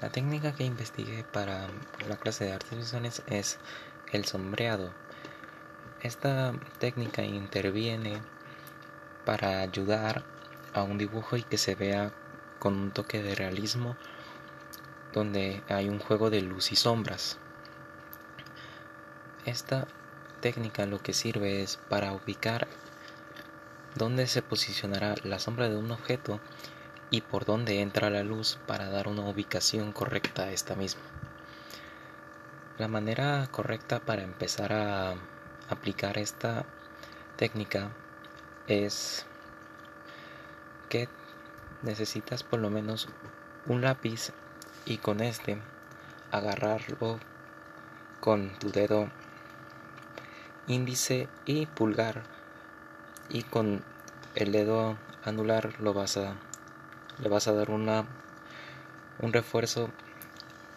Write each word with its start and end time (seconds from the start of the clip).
La 0.00 0.10
técnica 0.10 0.52
que 0.52 0.64
investigué 0.64 1.24
para 1.24 1.68
la 2.06 2.16
clase 2.16 2.44
de 2.44 2.52
artes 2.52 2.76
visuales 2.76 3.22
es 3.28 3.58
el 4.12 4.26
sombreado. 4.26 4.92
Esta 6.02 6.52
técnica 6.78 7.22
interviene 7.22 8.20
para 9.24 9.60
ayudar 9.60 10.22
a 10.74 10.82
un 10.82 10.98
dibujo 10.98 11.38
y 11.38 11.42
que 11.42 11.56
se 11.56 11.74
vea 11.74 12.12
con 12.58 12.74
un 12.74 12.90
toque 12.90 13.22
de 13.22 13.34
realismo 13.34 13.96
donde 15.14 15.62
hay 15.68 15.88
un 15.88 15.98
juego 15.98 16.28
de 16.28 16.42
luz 16.42 16.72
y 16.72 16.76
sombras. 16.76 17.38
Esta 19.46 19.86
técnica 20.40 20.84
lo 20.84 20.98
que 20.98 21.14
sirve 21.14 21.62
es 21.62 21.78
para 21.88 22.12
ubicar 22.12 22.68
dónde 23.94 24.26
se 24.26 24.42
posicionará 24.42 25.14
la 25.24 25.38
sombra 25.38 25.70
de 25.70 25.76
un 25.76 25.90
objeto 25.90 26.38
y 27.10 27.20
por 27.20 27.44
dónde 27.44 27.80
entra 27.80 28.10
la 28.10 28.22
luz 28.22 28.58
para 28.66 28.90
dar 28.90 29.08
una 29.08 29.22
ubicación 29.22 29.92
correcta 29.92 30.44
a 30.44 30.52
esta 30.52 30.74
misma. 30.74 31.02
La 32.78 32.88
manera 32.88 33.46
correcta 33.50 34.00
para 34.00 34.22
empezar 34.22 34.72
a 34.72 35.14
aplicar 35.68 36.18
esta 36.18 36.64
técnica 37.36 37.90
es 38.66 39.26
que 40.88 41.08
necesitas 41.82 42.42
por 42.42 42.60
lo 42.60 42.70
menos 42.70 43.08
un 43.66 43.82
lápiz 43.82 44.32
y 44.84 44.98
con 44.98 45.20
este 45.20 45.58
agarrarlo 46.30 47.18
con 48.20 48.50
tu 48.58 48.70
dedo 48.70 49.08
índice 50.66 51.28
y 51.44 51.66
pulgar 51.66 52.24
y 53.28 53.42
con 53.42 53.84
el 54.34 54.52
dedo 54.52 54.96
anular 55.24 55.80
lo 55.80 55.94
vas 55.94 56.16
a 56.16 56.36
le 57.18 57.28
vas 57.28 57.48
a 57.48 57.52
dar 57.52 57.70
una 57.70 58.06
un 59.18 59.32
refuerzo 59.32 59.90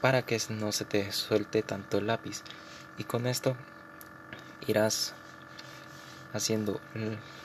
para 0.01 0.21
que 0.21 0.39
no 0.49 0.71
se 0.71 0.85
te 0.85 1.11
suelte 1.11 1.61
tanto 1.61 1.97
el 1.97 2.07
lápiz. 2.07 2.43
Y 2.97 3.03
con 3.03 3.27
esto 3.27 3.55
irás 4.67 5.13
haciendo 6.33 6.79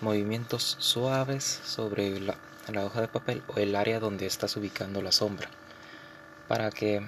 movimientos 0.00 0.77
suaves 0.78 1.45
sobre 1.65 2.20
la, 2.20 2.37
la 2.69 2.84
hoja 2.84 3.00
de 3.00 3.09
papel 3.09 3.42
o 3.48 3.59
el 3.59 3.75
área 3.77 3.98
donde 3.98 4.27
estás 4.27 4.56
ubicando 4.56 5.03
la 5.03 5.12
sombra 5.12 5.48
para 6.48 6.70
que 6.70 7.06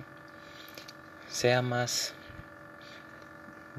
sea 1.28 1.62
más 1.62 2.14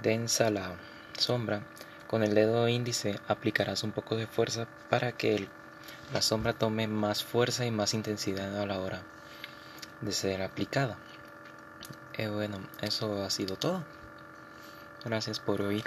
densa 0.02 0.50
la 0.52 0.76
sombra. 1.18 1.64
Con 2.08 2.24
el 2.24 2.36
dedo 2.36 2.68
índice 2.70 3.20
aplicarás 3.28 3.84
un 3.84 3.92
poco 3.92 4.16
de 4.16 4.28
fuerza 4.28 4.68
para 4.90 5.12
que 5.12 5.48
la 6.14 6.22
sombra 6.22 6.54
tome 6.54 6.88
más 6.88 7.24
fuerza 7.24 7.66
y 7.66 7.72
más 7.72 7.94
intensidad 7.94 8.60
a 8.62 8.66
la 8.66 8.80
hora 8.80 9.02
de 10.02 10.12
ser 10.12 10.42
aplicada. 10.42 10.98
Eh, 12.14 12.28
bueno, 12.30 12.60
eso 12.82 13.24
ha 13.24 13.30
sido 13.30 13.56
todo. 13.58 13.84
Gracias 15.06 15.40
por 15.40 15.62
oír. 15.62 15.84